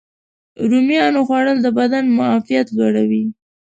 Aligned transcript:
رومیانو 0.69 1.19
خوړل 1.27 1.57
د 1.63 1.67
بدن 1.79 2.05
معافیت 2.17 2.67
لوړوي. 2.77 3.23